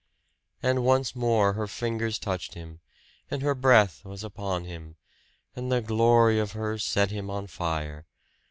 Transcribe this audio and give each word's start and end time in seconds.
And 0.63 0.83
once 0.83 1.15
more 1.15 1.53
her 1.53 1.67
fingers 1.67 2.17
touched 2.17 2.55
him, 2.55 2.79
and 3.29 3.43
her 3.43 3.53
breath 3.53 4.03
was 4.03 4.23
upon 4.23 4.63
him, 4.63 4.95
and 5.55 5.71
the 5.71 5.79
glory 5.79 6.39
of 6.39 6.53
her 6.53 6.79
set 6.79 7.11
him 7.11 7.29
on 7.29 7.45
fire. 7.45 8.07